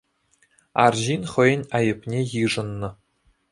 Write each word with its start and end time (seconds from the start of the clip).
Арҫын 0.83 1.23
хӑйӗн 1.33 1.61
айӑпне 1.81 2.19
йышӑннӑ. 2.33 2.89